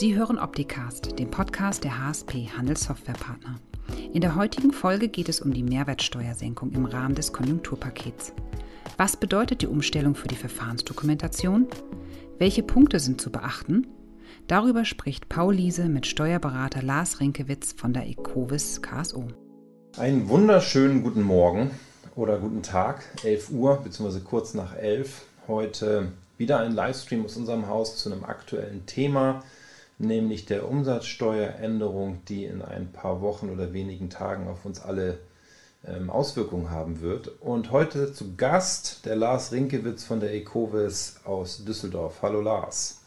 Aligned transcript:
Sie 0.00 0.14
hören 0.14 0.38
Opticast, 0.38 1.18
den 1.18 1.28
Podcast 1.28 1.82
der 1.82 1.98
HSP 1.98 2.50
Handelssoftwarepartner. 2.56 3.56
In 4.12 4.20
der 4.20 4.36
heutigen 4.36 4.70
Folge 4.70 5.08
geht 5.08 5.28
es 5.28 5.40
um 5.40 5.52
die 5.52 5.64
Mehrwertsteuersenkung 5.64 6.70
im 6.70 6.84
Rahmen 6.84 7.16
des 7.16 7.32
Konjunkturpakets. 7.32 8.32
Was 8.96 9.16
bedeutet 9.16 9.60
die 9.60 9.66
Umstellung 9.66 10.14
für 10.14 10.28
die 10.28 10.36
Verfahrensdokumentation? 10.36 11.66
Welche 12.38 12.62
Punkte 12.62 13.00
sind 13.00 13.20
zu 13.20 13.32
beachten? 13.32 13.88
Darüber 14.46 14.84
spricht 14.84 15.28
Paul 15.28 15.56
Liese 15.56 15.88
mit 15.88 16.06
Steuerberater 16.06 16.80
Lars 16.80 17.18
Rinkewitz 17.18 17.72
von 17.72 17.92
der 17.92 18.06
Ecovis 18.06 18.80
KSO. 18.80 19.26
Einen 19.96 20.28
wunderschönen 20.28 21.02
guten 21.02 21.22
Morgen 21.22 21.72
oder 22.14 22.38
guten 22.38 22.62
Tag, 22.62 23.02
11 23.24 23.50
Uhr 23.50 23.78
bzw. 23.78 24.20
kurz 24.20 24.54
nach 24.54 24.76
11. 24.76 25.22
Heute 25.48 26.12
wieder 26.36 26.60
ein 26.60 26.70
Livestream 26.70 27.24
aus 27.24 27.36
unserem 27.36 27.66
Haus 27.66 27.96
zu 27.96 28.12
einem 28.12 28.22
aktuellen 28.22 28.86
Thema, 28.86 29.42
nämlich 29.98 30.46
der 30.46 30.68
Umsatzsteueränderung, 30.68 32.24
die 32.26 32.44
in 32.44 32.62
ein 32.62 32.92
paar 32.92 33.20
Wochen 33.20 33.50
oder 33.50 33.72
wenigen 33.72 34.10
Tagen 34.10 34.48
auf 34.48 34.64
uns 34.64 34.80
alle 34.80 35.18
ähm, 35.86 36.10
Auswirkungen 36.10 36.70
haben 36.70 37.00
wird. 37.00 37.28
Und 37.40 37.70
heute 37.70 38.12
zu 38.12 38.36
Gast 38.36 39.04
der 39.04 39.16
Lars 39.16 39.52
Rinkewitz 39.52 40.04
von 40.04 40.20
der 40.20 40.32
Ecovis 40.34 41.20
aus 41.24 41.64
Düsseldorf. 41.64 42.22
Hallo 42.22 42.40
Lars. 42.40 43.00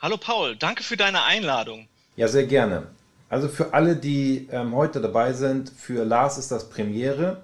Hallo 0.00 0.16
Paul, 0.18 0.56
danke 0.56 0.82
für 0.82 0.96
deine 0.96 1.24
Einladung. 1.24 1.88
Ja, 2.16 2.28
sehr 2.28 2.46
gerne. 2.46 2.86
Also 3.28 3.48
für 3.48 3.74
alle, 3.74 3.96
die 3.96 4.48
ähm, 4.52 4.74
heute 4.74 5.00
dabei 5.00 5.32
sind, 5.32 5.70
für 5.70 6.04
Lars 6.04 6.38
ist 6.38 6.52
das 6.52 6.68
Premiere. 6.68 7.42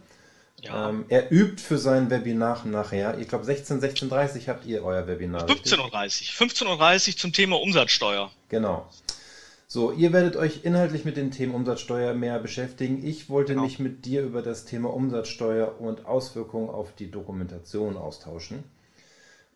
Ja. 0.61 0.91
Ähm, 0.91 1.07
er 1.09 1.33
übt 1.33 1.61
für 1.61 1.77
sein 1.77 2.09
Webinar 2.09 2.65
nachher. 2.67 3.19
Ich 3.19 3.29
glaube 3.29 3.45
16, 3.45 3.81
16.30 3.81 4.47
habt 4.47 4.65
ihr 4.65 4.85
euer 4.85 5.09
Webinar. 5.09 5.49
15.30 5.49 5.81
Uhr. 5.81 6.49
15.30 6.49 7.09
Uhr 7.09 7.17
zum 7.17 7.33
Thema 7.33 7.61
Umsatzsteuer. 7.61 8.31
Genau. 8.53 8.87
So, 9.67 9.93
ihr 9.93 10.13
werdet 10.13 10.37
euch 10.37 10.61
inhaltlich 10.65 11.07
mit 11.07 11.17
dem 11.17 11.31
Thema 11.31 11.55
Umsatzsteuer 11.55 12.13
mehr 12.13 12.39
beschäftigen. 12.39 13.03
Ich 13.03 13.31
wollte 13.31 13.55
genau. 13.55 13.65
mich 13.65 13.79
mit 13.79 14.05
dir 14.05 14.23
über 14.23 14.43
das 14.43 14.67
Thema 14.67 14.93
Umsatzsteuer 14.93 15.81
und 15.81 16.05
Auswirkungen 16.05 16.69
auf 16.69 16.95
die 16.95 17.11
Dokumentation 17.11 17.97
austauschen. 17.97 18.65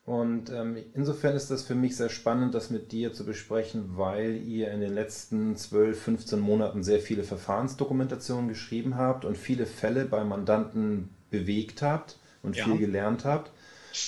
Und 0.07 0.49
ähm, 0.49 0.79
insofern 0.95 1.37
ist 1.37 1.51
das 1.51 1.65
für 1.65 1.75
mich 1.75 1.95
sehr 1.95 2.09
spannend, 2.09 2.55
das 2.55 2.71
mit 2.71 2.91
dir 2.91 3.13
zu 3.13 3.27
besprechen, 3.27 3.99
weil 3.99 4.37
ihr 4.37 4.71
in 4.71 4.81
den 4.81 4.95
letzten 4.95 5.57
12, 5.57 6.01
15 6.01 6.41
Monaten 6.41 6.83
sehr 6.83 7.01
viele 7.01 7.23
Verfahrensdokumentationen 7.23 8.49
geschrieben 8.49 8.97
habt 8.97 9.27
und 9.27 9.37
viele 9.37 9.67
Fälle 9.67 10.07
bei 10.07 10.25
Mandanten 10.25 11.11
bewegt 11.29 11.83
habt 11.83 12.17
und 12.43 12.57
ja. 12.57 12.65
viel 12.65 12.79
gelernt 12.79 13.27
habt. 13.27 13.51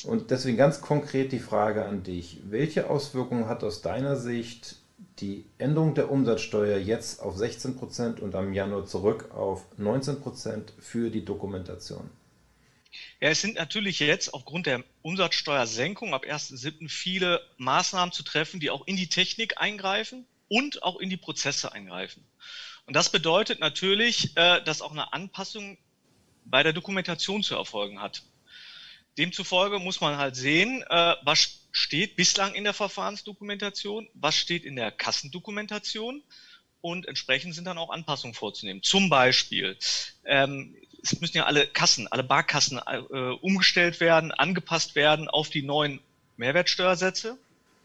Und 0.04 0.30
deswegen 0.30 0.56
ganz 0.56 0.80
konkret 0.80 1.32
die 1.32 1.38
Frage 1.38 1.84
an 1.84 2.02
dich. 2.02 2.42
Welche 2.48 2.90
Auswirkungen 2.90 3.48
hat 3.48 3.64
aus 3.64 3.82
deiner 3.82 4.16
Sicht 4.16 4.76
die 5.20 5.44
Änderung 5.58 5.94
der 5.94 6.10
Umsatzsteuer 6.10 6.78
jetzt 6.78 7.20
auf 7.20 7.36
16% 7.36 8.20
und 8.20 8.34
am 8.34 8.52
Januar 8.52 8.86
zurück 8.86 9.30
auf 9.32 9.64
19% 9.78 10.72
für 10.80 11.10
die 11.10 11.24
Dokumentation? 11.24 12.08
Ja, 13.20 13.28
es 13.28 13.40
sind 13.40 13.56
natürlich 13.56 14.00
jetzt 14.00 14.32
aufgrund 14.32 14.66
der 14.66 14.84
Umsatzsteuersenkung 15.02 16.14
ab 16.14 16.24
1.7. 16.24 16.88
viele 16.88 17.40
Maßnahmen 17.58 18.12
zu 18.12 18.22
treffen, 18.22 18.60
die 18.60 18.70
auch 18.70 18.86
in 18.86 18.96
die 18.96 19.08
Technik 19.08 19.60
eingreifen 19.60 20.26
und 20.48 20.82
auch 20.82 20.98
in 20.98 21.10
die 21.10 21.16
Prozesse 21.16 21.72
eingreifen. 21.72 22.24
Und 22.86 22.94
das 22.94 23.10
bedeutet 23.10 23.60
natürlich, 23.60 24.36
äh, 24.36 24.62
dass 24.62 24.80
auch 24.80 24.92
eine 24.92 25.12
Anpassung 25.12 25.78
bei 26.44 26.62
der 26.62 26.72
Dokumentation 26.72 27.42
zu 27.42 27.54
erfolgen 27.54 28.00
hat. 28.00 28.22
Demzufolge 29.18 29.78
muss 29.78 30.00
man 30.00 30.16
halt 30.16 30.36
sehen, 30.36 30.82
äh, 30.88 31.14
was 31.22 31.57
steht 31.70 32.16
bislang 32.16 32.54
in 32.54 32.64
der 32.64 32.74
Verfahrensdokumentation, 32.74 34.08
was 34.14 34.36
steht 34.36 34.64
in 34.64 34.76
der 34.76 34.90
Kassendokumentation 34.90 36.22
und 36.80 37.06
entsprechend 37.06 37.54
sind 37.54 37.64
dann 37.64 37.78
auch 37.78 37.90
Anpassungen 37.90 38.34
vorzunehmen. 38.34 38.82
Zum 38.82 39.08
Beispiel, 39.08 39.76
ähm, 40.24 40.76
es 41.02 41.20
müssen 41.20 41.36
ja 41.36 41.46
alle 41.46 41.66
Kassen, 41.66 42.08
alle 42.08 42.24
Barkassen 42.24 42.78
äh, 42.78 42.98
umgestellt 43.40 44.00
werden, 44.00 44.32
angepasst 44.32 44.94
werden 44.94 45.28
auf 45.28 45.50
die 45.50 45.62
neuen 45.62 46.00
Mehrwertsteuersätze, 46.36 47.38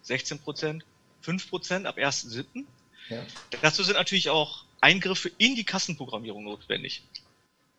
16 0.03 0.39
Prozent, 0.39 0.85
5 1.21 1.49
Prozent 1.49 1.85
ab 1.85 1.97
1.7. 1.97 2.65
Ja. 3.09 3.25
Dazu 3.61 3.83
sind 3.83 3.95
natürlich 3.95 4.29
auch 4.29 4.65
Eingriffe 4.81 5.31
in 5.37 5.55
die 5.55 5.63
Kassenprogrammierung 5.63 6.43
notwendig. 6.43 7.03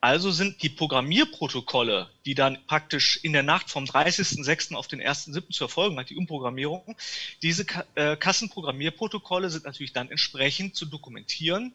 Also 0.04 0.30
sind 0.32 0.62
die 0.62 0.68
Programmierprotokolle, 0.68 2.10
die 2.26 2.34
dann 2.34 2.58
praktisch 2.66 3.18
in 3.22 3.32
der 3.32 3.42
Nacht 3.42 3.70
vom 3.70 3.84
30.06. 3.84 4.74
auf 4.74 4.86
den 4.86 5.00
1.07. 5.00 5.50
zu 5.50 5.64
erfolgen 5.64 5.98
hat, 5.98 6.10
die 6.10 6.16
Umprogrammierung, 6.16 6.94
diese 7.40 7.64
äh, 7.94 8.14
Kassenprogrammierprotokolle 8.14 9.48
sind 9.48 9.64
natürlich 9.64 9.94
dann 9.94 10.10
entsprechend 10.10 10.76
zu 10.76 10.84
dokumentieren 10.84 11.72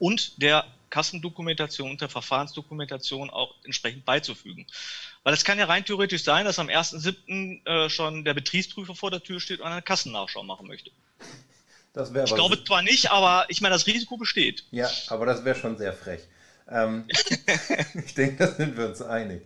und 0.00 0.42
der 0.42 0.66
Kassendokumentation 0.90 1.88
und 1.88 2.00
der 2.00 2.08
Verfahrensdokumentation 2.08 3.30
auch 3.30 3.54
entsprechend 3.62 4.04
beizufügen. 4.04 4.66
Weil 5.22 5.34
es 5.34 5.44
kann 5.44 5.56
ja 5.60 5.66
rein 5.66 5.84
theoretisch 5.84 6.24
sein, 6.24 6.46
dass 6.46 6.58
am 6.58 6.66
1.7. 6.66 7.64
Äh, 7.64 7.88
schon 7.90 8.24
der 8.24 8.34
Betriebsprüfer 8.34 8.96
vor 8.96 9.12
der 9.12 9.22
Tür 9.22 9.38
steht 9.38 9.60
und 9.60 9.68
eine 9.68 9.82
Kassennachschau 9.82 10.42
machen 10.42 10.66
möchte. 10.66 10.90
Ich 11.94 12.34
glaube 12.34 12.64
zwar 12.64 12.82
nicht, 12.82 13.12
aber 13.12 13.46
ich 13.50 13.60
meine, 13.60 13.74
das 13.74 13.86
Risiko 13.86 14.16
besteht. 14.16 14.64
Ja, 14.72 14.90
aber 15.06 15.26
das 15.26 15.44
wäre 15.44 15.56
schon 15.56 15.78
sehr 15.78 15.92
frech. 15.92 16.22
Ähm, 16.70 17.04
ich 18.06 18.14
denke, 18.14 18.36
da 18.36 18.52
sind 18.52 18.76
wir 18.76 18.86
uns 18.88 19.02
einig. 19.02 19.42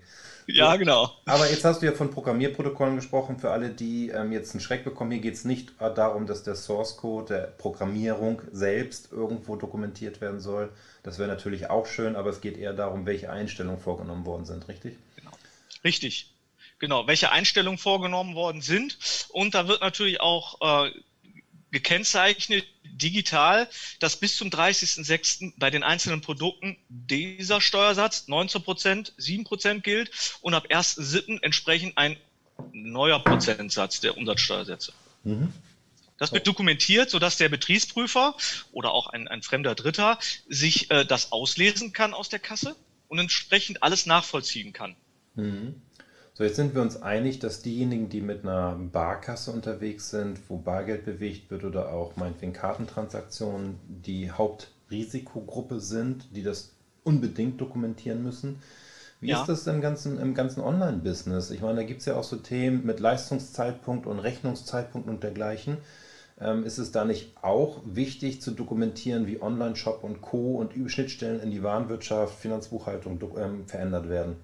Ja, 0.47 0.77
genau. 0.77 1.11
Aber 1.27 1.49
jetzt 1.49 1.65
hast 1.65 1.83
du 1.83 1.87
ja 1.87 1.93
von 1.93 2.11
Programmierprotokollen 2.11 2.97
gesprochen. 2.97 3.39
Für 3.39 3.51
alle, 3.51 3.71
die 3.71 4.09
ähm, 4.09 4.33
jetzt 4.33 4.53
einen 4.53 4.61
Schreck 4.61 4.85
bekommen, 4.85 5.13
hier 5.13 5.21
geht 5.21 5.35
es 5.35 5.45
nicht 5.45 5.73
darum, 5.79 6.27
dass 6.27 6.43
der 6.43 6.57
Source 6.57 6.97
Code 6.97 7.35
der 7.35 7.41
Programmierung 7.43 8.43
selbst 8.53 9.13
irgendwo 9.13 9.57
dokumentiert 9.57 10.21
werden 10.21 10.41
soll. 10.41 10.71
Das 11.03 11.19
wäre 11.19 11.29
natürlich 11.29 11.71
auch 11.71 11.87
schön, 11.87 12.17
aber 12.17 12.31
es 12.31 12.41
geht 12.41 12.59
eher 12.59 12.73
darum, 12.73 13.07
welche 13.07 13.31
Einstellungen 13.31 13.81
vorgenommen 13.81 14.25
worden 14.27 14.45
sind, 14.45 14.69
richtig? 14.69 14.97
Genau. 15.17 15.31
Richtig. 15.85 16.33
Genau, 16.79 17.07
welche 17.07 17.31
Einstellungen 17.31 17.79
vorgenommen 17.79 18.35
worden 18.35 18.63
sind. 18.63 18.97
Und 19.29 19.55
da 19.55 19.69
wird 19.69 19.83
natürlich 19.83 20.21
auch 20.21 20.87
äh, 20.87 20.91
gekennzeichnet 21.71 22.67
digital, 22.85 23.69
dass 23.99 24.17
bis 24.17 24.37
zum 24.37 24.49
30.06. 24.49 25.53
bei 25.57 25.71
den 25.71 25.83
einzelnen 25.83 26.21
Produkten 26.21 26.77
dieser 26.89 27.61
Steuersatz 27.61 28.29
19 28.29 28.63
Prozent, 28.63 29.13
7 29.17 29.45
Prozent 29.45 29.85
gilt 29.85 30.11
und 30.41 30.55
ab 30.55 30.67
1.07. 30.71 31.43
entsprechend 31.43 31.97
ein 31.97 32.17
neuer 32.73 33.23
Prozentsatz 33.23 34.01
der 34.01 34.17
Umsatzsteuersätze. 34.17 34.93
Mhm. 35.25 35.53
Das 36.19 36.33
wird 36.33 36.47
dokumentiert, 36.47 37.09
sodass 37.09 37.39
der 37.39 37.49
Betriebsprüfer 37.49 38.37
oder 38.73 38.93
auch 38.93 39.07
ein, 39.07 39.27
ein 39.27 39.43
fremder 39.43 39.75
Dritter 39.75 40.19
sich 40.49 40.91
äh, 40.91 41.07
das 41.07 41.33
auslesen 41.33 41.95
kann 41.95 42.13
aus 42.13 42.29
der 42.29 42.39
Kasse 42.39 42.77
und 43.09 43.19
entsprechend 43.19 43.83
alles 43.83 44.05
nachvollziehen 44.05 44.75
kann. 44.75 44.97
Mhm. 45.35 45.81
So, 46.35 46.45
jetzt 46.45 46.57
sind 46.57 46.75
wir 46.75 46.83
uns 46.83 47.03
einig, 47.03 47.39
dass 47.39 47.63
diejenigen, 47.63 48.09
die 48.09 48.21
mit 48.21 48.45
einer 48.45 48.75
Barkasse 48.75 49.51
unterwegs 49.51 50.11
sind, 50.11 50.39
wo 50.49 50.57
Bargeld 50.57 51.05
bewegt 51.05 51.51
wird 51.51 51.65
oder 51.65 51.93
auch 51.93 52.17
meinetwegen 52.17 52.53
Kartentransaktionen, 52.53 53.79
die 53.89 54.31
Hauptrisikogruppe 54.31 55.81
sind, 55.81 56.29
die 56.35 56.43
das 56.43 56.73
unbedingt 57.05 57.61
dokumentieren 57.61 58.23
müssen. 58.23 58.63
Wie 59.21 59.29
ja. 59.29 59.41
ist 59.41 59.49
das 59.49 59.67
im 59.67 59.83
ganzen, 59.83 60.19
im 60.19 60.35
ganzen 60.35 60.63
Online-Business? 60.63 61.51
Ich 61.51 61.61
meine, 61.61 61.77
da 61.77 61.83
gibt 61.83 62.01
es 62.01 62.07
ja 62.07 62.17
auch 62.17 62.25
so 62.25 62.37
Themen 62.37 62.87
mit 62.87 63.01
Leistungszeitpunkt 63.01 64.07
und 64.07 64.19
Rechnungszeitpunkt 64.19 65.09
und 65.09 65.23
dergleichen. 65.23 65.77
Ähm, 66.41 66.65
ist 66.65 66.79
es 66.79 66.91
da 66.91 67.05
nicht 67.05 67.35
auch 67.43 67.83
wichtig 67.85 68.41
zu 68.41 68.53
dokumentieren, 68.53 69.27
wie 69.27 69.43
Online-Shop 69.43 70.03
und 70.03 70.23
Co. 70.23 70.57
und 70.57 70.73
Schnittstellen 70.91 71.41
in 71.41 71.51
die 71.51 71.63
Warenwirtschaft, 71.63 72.39
Finanzbuchhaltung 72.39 73.21
ähm, 73.37 73.67
verändert 73.67 74.09
werden? 74.09 74.37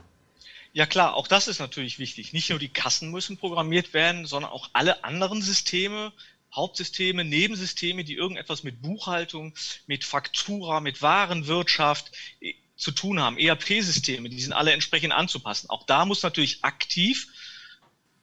Ja 0.76 0.84
klar, 0.84 1.14
auch 1.14 1.26
das 1.26 1.48
ist 1.48 1.59
natürlich 1.59 1.98
wichtig. 1.98 2.34
Nicht 2.34 2.50
nur 2.50 2.59
die 2.59 2.69
Kassen 2.69 3.10
müssen 3.10 3.38
programmiert 3.38 3.94
werden, 3.94 4.26
sondern 4.26 4.53
auch 4.53 4.69
alle 4.75 5.04
anderen 5.04 5.41
Systeme, 5.41 6.12
Hauptsysteme, 6.54 7.25
Nebensysteme, 7.25 8.04
die 8.04 8.12
irgendetwas 8.12 8.62
mit 8.62 8.82
Buchhaltung, 8.82 9.55
mit 9.87 10.05
Faktura, 10.05 10.81
mit 10.81 11.00
Warenwirtschaft 11.00 12.12
äh, 12.40 12.52
zu 12.76 12.90
tun 12.90 13.19
haben. 13.19 13.38
ERP-Systeme, 13.38 14.28
die 14.28 14.38
sind 14.38 14.52
alle 14.52 14.73
entsprechend 14.73 15.14
anzupassen. 15.14 15.70
Auch 15.70 15.87
da 15.87 16.05
muss 16.05 16.23
natürlich 16.23 16.62
aktiv 16.62 17.29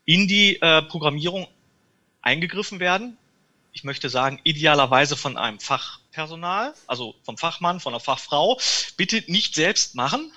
in 0.06 0.28
die 0.28 0.62
äh, 0.62 0.84
Programmierung 0.84 1.48
eingegriffen 2.22 2.80
werden. 2.80 3.18
Ich 3.72 3.84
möchte 3.84 4.10
sagen, 4.10 4.40
idealerweise 4.44 5.18
von 5.18 5.38
einem 5.38 5.60
Fachpersonal, 5.60 6.76
also 6.86 7.16
vom 7.24 7.40
Fachmann, 7.40 7.80
von 7.80 7.94
der 7.94 8.00
Fachfrau. 8.00 8.60
Bitte 8.96 9.24
nicht 9.26 9.56
selbst 9.56 9.96
machen. 9.96 10.32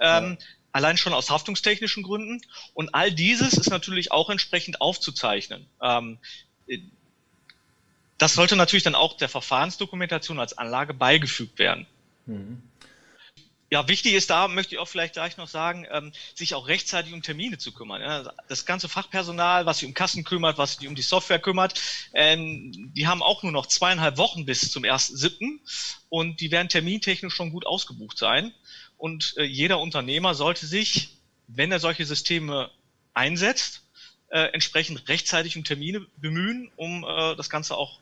Ähm, 0.00 0.38
ja 0.40 0.46
allein 0.74 0.96
schon 0.96 1.14
aus 1.14 1.30
haftungstechnischen 1.30 2.02
Gründen. 2.02 2.42
Und 2.74 2.94
all 2.94 3.12
dieses 3.12 3.54
ist 3.54 3.70
natürlich 3.70 4.10
auch 4.10 4.28
entsprechend 4.28 4.80
aufzuzeichnen. 4.80 5.66
Ähm, 5.80 6.18
das 8.18 8.34
sollte 8.34 8.56
natürlich 8.56 8.82
dann 8.82 8.96
auch 8.96 9.16
der 9.16 9.28
Verfahrensdokumentation 9.28 10.40
als 10.40 10.58
Anlage 10.58 10.92
beigefügt 10.92 11.58
werden. 11.60 11.86
Mhm. 12.26 12.60
Ja, 13.70 13.88
wichtig 13.88 14.14
ist 14.14 14.30
da, 14.30 14.46
möchte 14.48 14.74
ich 14.74 14.80
auch 14.80 14.88
vielleicht 14.88 15.14
gleich 15.14 15.36
noch 15.36 15.48
sagen, 15.48 15.86
ähm, 15.90 16.12
sich 16.34 16.54
auch 16.54 16.68
rechtzeitig 16.68 17.12
um 17.12 17.22
Termine 17.22 17.58
zu 17.58 17.72
kümmern. 17.72 18.02
Ja. 18.02 18.32
Das 18.48 18.66
ganze 18.66 18.88
Fachpersonal, 18.88 19.66
was 19.66 19.78
sich 19.78 19.88
um 19.88 19.94
Kassen 19.94 20.24
kümmert, 20.24 20.58
was 20.58 20.76
sich 20.76 20.88
um 20.88 20.94
die 20.94 21.02
Software 21.02 21.38
kümmert, 21.38 21.80
ähm, 22.14 22.92
die 22.94 23.06
haben 23.06 23.22
auch 23.22 23.42
nur 23.42 23.52
noch 23.52 23.66
zweieinhalb 23.66 24.16
Wochen 24.16 24.44
bis 24.44 24.70
zum 24.70 24.84
1.7. 24.84 25.60
und 26.08 26.40
die 26.40 26.50
werden 26.50 26.68
termintechnisch 26.68 27.34
schon 27.34 27.50
gut 27.50 27.66
ausgebucht 27.66 28.18
sein. 28.18 28.52
Und 28.98 29.34
äh, 29.36 29.44
jeder 29.44 29.80
Unternehmer 29.80 30.34
sollte 30.34 30.66
sich, 30.66 31.18
wenn 31.46 31.72
er 31.72 31.78
solche 31.78 32.04
Systeme 32.04 32.70
einsetzt, 33.12 33.82
äh, 34.30 34.52
entsprechend 34.52 35.08
rechtzeitig 35.08 35.56
um 35.56 35.64
Termine 35.64 36.06
bemühen, 36.16 36.70
um 36.76 37.04
äh, 37.04 37.36
das 37.36 37.50
Ganze 37.50 37.76
auch 37.76 37.98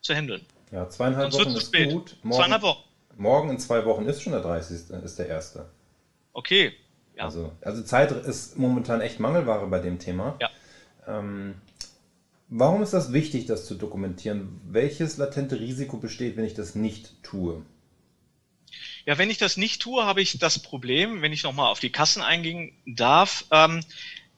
zu 0.00 0.14
handeln. 0.14 0.44
Ja, 0.72 0.88
zweieinhalb 0.88 1.32
Sonst 1.32 1.46
Wochen 1.46 1.56
ist 1.56 1.66
spät. 1.66 1.90
gut. 1.90 2.16
Morgen, 2.22 2.36
zweieinhalb 2.36 2.62
Wochen. 2.62 2.82
Morgen 3.16 3.50
in 3.50 3.58
zwei 3.58 3.84
Wochen 3.84 4.06
ist 4.06 4.22
schon 4.22 4.32
der 4.32 4.42
30. 4.42 4.90
ist 4.90 5.18
der 5.18 5.28
erste. 5.28 5.68
Okay. 6.32 6.72
Ja. 7.16 7.24
Also, 7.24 7.52
also 7.60 7.82
Zeit 7.82 8.12
ist 8.12 8.58
momentan 8.58 9.00
echt 9.00 9.20
Mangelware 9.20 9.66
bei 9.66 9.80
dem 9.80 9.98
Thema. 9.98 10.36
Ja. 10.40 10.50
Ähm, 11.06 11.54
warum 12.48 12.82
ist 12.82 12.92
das 12.92 13.12
wichtig, 13.12 13.46
das 13.46 13.66
zu 13.66 13.74
dokumentieren? 13.74 14.60
Welches 14.64 15.16
latente 15.16 15.58
Risiko 15.58 15.96
besteht, 15.96 16.36
wenn 16.36 16.44
ich 16.44 16.54
das 16.54 16.74
nicht 16.74 17.22
tue? 17.22 17.62
Ja, 19.10 19.18
wenn 19.18 19.28
ich 19.28 19.38
das 19.38 19.56
nicht 19.56 19.82
tue, 19.82 20.04
habe 20.04 20.22
ich 20.22 20.38
das 20.38 20.60
Problem, 20.60 21.20
wenn 21.20 21.32
ich 21.32 21.42
nochmal 21.42 21.66
auf 21.66 21.80
die 21.80 21.90
Kassen 21.90 22.22
eingehen 22.22 22.70
darf, 22.86 23.44
ähm, 23.50 23.84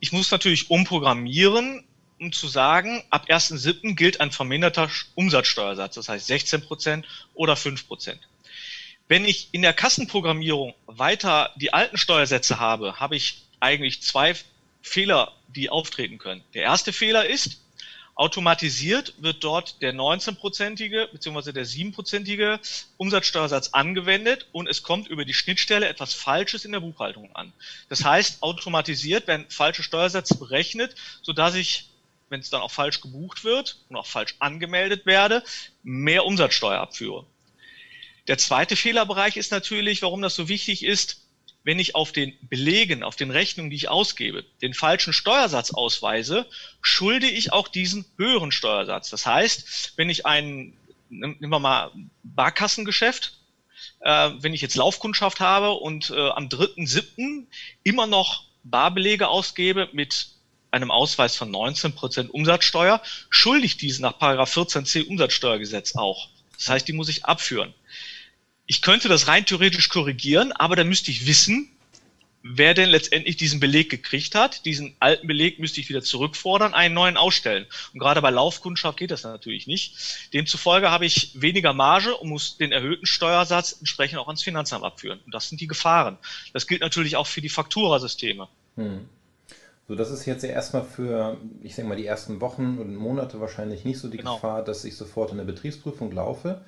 ich 0.01 0.13
muss 0.13 0.31
natürlich 0.31 0.71
umprogrammieren, 0.71 1.85
um 2.19 2.33
zu 2.33 2.49
sagen, 2.49 3.05
ab 3.11 3.27
1.7. 3.29 3.97
gilt 3.97 4.23
ein 4.23 4.31
verminderter 4.31 4.89
Umsatzsteuersatz, 5.15 5.97
das 5.97 6.09
heißt 6.09 6.31
16% 6.31 7.05
oder 7.35 7.53
5%. 7.53 8.17
Wenn 9.09 9.27
ich 9.27 9.51
in 9.53 9.61
der 9.61 9.75
Kassenprogrammierung 9.75 10.73
weiter 10.87 11.51
die 11.57 11.75
alten 11.75 11.99
Steuersätze 11.99 12.59
habe, 12.59 12.99
habe 12.99 13.15
ich 13.15 13.43
eigentlich 13.61 14.01
zwei 14.01 14.35
Fehler, 14.81 15.35
die 15.49 15.69
auftreten 15.69 16.17
können. 16.17 16.43
Der 16.55 16.63
erste 16.63 16.95
Fehler 16.95 17.27
ist, 17.27 17.61
automatisiert 18.15 19.15
wird 19.19 19.43
dort 19.43 19.81
der 19.81 19.95
19-prozentige 19.95 21.09
bzw. 21.13 21.53
der 21.53 21.67
7-prozentige 21.67 22.61
Umsatzsteuersatz 22.97 23.71
angewendet 23.71 24.47
und 24.53 24.69
es 24.69 24.83
kommt 24.83 25.09
über 25.09 25.25
die 25.25 25.35
Schnittstelle 25.35 25.89
etwas 25.89 26.13
Falsches 26.13 26.65
in 26.65 26.73
der 26.73 26.81
Buchhaltung 26.81 27.35
an. 27.35 27.53
Das 27.89 28.05
heißt, 28.05 28.43
automatisiert 28.43 29.27
werden 29.27 29.47
falsche 29.49 29.83
Steuersätze 29.83 30.37
berechnet, 30.37 30.95
sodass 31.23 31.55
ich, 31.55 31.89
wenn 32.29 32.41
es 32.41 32.51
dann 32.51 32.61
auch 32.61 32.71
falsch 32.71 33.01
gebucht 33.01 33.45
wird 33.45 33.79
und 33.89 33.97
auch 33.97 34.07
falsch 34.07 34.37
angemeldet 34.39 35.07
werde, 35.07 35.43
mehr 35.83 36.27
Umsatzsteuer 36.27 36.81
abführe. 36.81 37.27
Der 38.29 38.39
zweite 38.39 38.77
Fehlerbereich 38.77 39.37
ist 39.37 39.51
natürlich, 39.51 40.03
warum 40.03 40.23
das 40.23 40.37
so 40.37 40.49
wichtig 40.49 40.85
ist, 40.85 41.22
wenn 41.65 41.79
ich 41.79 41.95
auf 41.95 42.13
den 42.13 42.37
Belegen, 42.43 43.03
auf 43.03 43.17
den 43.17 43.31
Rechnungen, 43.31 43.71
die 43.71 43.77
ich 43.77 43.89
ausgebe, 43.89 44.45
den 44.63 44.75
falschen 44.75 45.13
Steuersatz 45.13 45.73
ausweise, 45.73 46.47
schulde 46.81 47.29
ich 47.29 47.53
auch 47.53 47.69
diesen 47.69 48.05
höheren 48.17 48.53
Steuersatz. 48.53 49.11
Das 49.11 49.27
heißt, 49.27 49.93
wenn 49.97 50.11
ich 50.11 50.27
ein, 50.27 50.77
nehmen 51.09 51.39
wir 51.41 51.59
mal 51.59 51.93
Barkassengeschäft, 52.23 53.39
äh, 54.01 54.31
wenn 54.41 54.55
ich 54.55 54.61
jetzt 54.61 54.77
Laufkundschaft 54.77 55.41
habe 55.41 55.73
und 55.73 56.11
äh, 56.11 56.31
am 56.31 56.49
3.7. 56.49 57.47
immer 57.85 58.07
noch 58.07 58.45
Barbelege 58.65 59.29
ausgebe 59.29 59.89
mit 59.93 60.29
einem 60.71 60.91
Ausweis 60.91 61.37
von 61.37 61.51
19% 61.53 62.29
Umsatzsteuer, 62.29 63.03
schulde 63.29 63.67
ich 63.67 63.77
diesen 63.77 64.03
nach 64.03 64.19
14c 64.19 65.07
Umsatzsteuergesetz 65.07 65.97
auch. 65.97 66.29
Das 66.57 66.69
heißt, 66.69 66.89
die 66.89 66.93
muss 66.93 67.09
ich 67.09 67.25
abführen 67.25 67.75
ich 68.67 68.83
könnte 68.83 69.09
das 69.09 69.29
rein 69.29 69.45
theoretisch 69.45 69.89
korrigieren, 69.89 70.53
aber 70.53 70.77
dann 70.77 70.89
müsste 70.89 71.11
ich 71.11 71.27
wissen, 71.27 71.69
wer 72.43 72.75
denn 72.75 72.89
letztendlich 72.89 73.37
diesen 73.37 73.61
Beleg 73.61 73.91
gekriegt 73.91 74.35
hat. 74.35 74.65
Diesen 74.65 74.97
alten 75.01 75.27
Beleg 75.27 75.59
müsste 75.59 75.81
ich 75.81 75.89
wieder 75.89 76.03
zurückfordern, 76.03 76.75
einen 76.75 76.95
neuen 76.95 77.17
ausstellen. 77.17 77.67
Und 77.93 78.01
gerade 78.01 78.21
bei 78.21 78.31
Laufkundschaft 78.31 78.99
geht 78.99 79.11
das 79.11 79.23
natürlich 79.23 79.67
nicht. 79.67 80.31
Demzufolge 80.33 80.91
habe 80.91 81.07
ich 81.07 81.41
weniger 81.41 81.73
Marge 81.73 82.17
und 82.17 82.29
muss 82.29 82.57
den 82.57 82.73
erhöhten 82.73 83.07
Steuersatz 83.07 83.77
entsprechend 83.79 84.19
auch 84.19 84.27
ans 84.27 84.43
Finanzamt 84.43 84.85
abführen. 84.85 85.21
Und 85.25 85.35
das 85.35 85.49
sind 85.49 85.61
die 85.61 85.67
Gefahren. 85.67 86.19
Das 86.53 86.67
gilt 86.67 86.81
natürlich 86.81 87.17
auch 87.17 87.27
für 87.27 87.41
die 87.41 87.49
Fakturasysteme. 87.49 88.49
Hm. 88.77 89.09
So, 89.89 89.95
das 89.95 90.11
ist 90.11 90.27
jetzt 90.27 90.43
ja 90.43 90.51
erstmal 90.51 90.85
für, 90.85 91.37
ich 91.63 91.75
denke 91.75 91.91
mal, 91.91 91.97
die 91.97 92.07
ersten 92.07 92.41
Wochen 92.41 92.79
und 92.79 92.95
Monate 92.97 93.41
wahrscheinlich 93.41 93.85
nicht 93.85 93.99
so 93.99 94.09
die 94.09 94.19
genau. 94.19 94.37
Gefahr, 94.37 94.65
dass 94.65 94.85
ich 94.85 94.97
sofort 94.97 95.33
in 95.33 95.41
eine 95.41 95.51
Betriebsprüfung 95.51 96.13
laufe. 96.13 96.63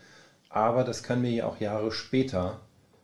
Aber 0.54 0.84
das 0.84 1.02
kann 1.02 1.20
mir 1.20 1.32
ja 1.32 1.46
auch 1.46 1.58
Jahre 1.58 1.90
später 1.90 2.60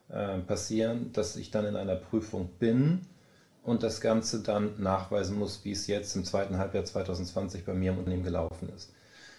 äh, 0.08 0.38
passieren, 0.38 1.12
dass 1.12 1.34
ich 1.34 1.50
dann 1.50 1.66
in 1.66 1.74
einer 1.74 1.96
Prüfung 1.96 2.48
bin 2.60 3.00
und 3.64 3.82
das 3.82 4.00
Ganze 4.00 4.40
dann 4.40 4.80
nachweisen 4.80 5.36
muss, 5.36 5.64
wie 5.64 5.72
es 5.72 5.88
jetzt 5.88 6.14
im 6.14 6.24
zweiten 6.24 6.58
Halbjahr 6.58 6.84
2020 6.84 7.64
bei 7.64 7.74
mir 7.74 7.90
im 7.90 7.98
Unternehmen 7.98 8.22
gelaufen 8.22 8.68
ist. 8.76 8.92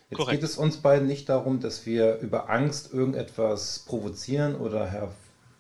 Jetzt 0.10 0.18
Korrekt. 0.18 0.42
geht 0.42 0.50
es 0.50 0.58
uns 0.58 0.76
beiden 0.76 1.08
nicht 1.08 1.30
darum, 1.30 1.62
dass 1.62 1.86
wir 1.86 2.18
über 2.18 2.50
Angst 2.50 2.94
irgendetwas 2.94 3.80
provozieren 3.88 4.58
oder 4.58 5.14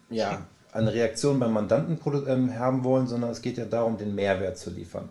ja, 0.09 0.45
eine 0.74 0.94
Reaktion 0.94 1.39
beim 1.39 1.53
Mandanten 1.53 1.98
ähm, 2.27 2.59
haben 2.59 2.83
wollen, 2.83 3.07
sondern 3.07 3.30
es 3.30 3.42
geht 3.42 3.57
ja 3.57 3.65
darum, 3.65 3.98
den 3.98 4.13
Mehrwert 4.13 4.57
zu 4.57 4.71
liefern. 4.71 5.07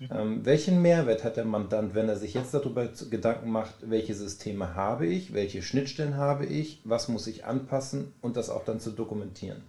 Ähm, 0.00 0.44
welchen 0.44 0.82
Mehrwert 0.82 1.24
hat 1.24 1.36
der 1.36 1.44
Mandant, 1.44 1.94
wenn 1.94 2.08
er 2.08 2.16
sich 2.16 2.34
jetzt 2.34 2.52
darüber 2.52 2.86
Gedanken 2.86 3.50
macht, 3.50 3.74
welche 3.80 4.14
Systeme 4.14 4.74
habe 4.74 5.06
ich, 5.06 5.32
welche 5.32 5.62
Schnittstellen 5.62 6.16
habe 6.16 6.46
ich, 6.46 6.80
was 6.84 7.08
muss 7.08 7.26
ich 7.26 7.44
anpassen 7.44 8.12
und 8.20 8.36
das 8.36 8.50
auch 8.50 8.64
dann 8.64 8.80
zu 8.80 8.90
dokumentieren? 8.90 9.62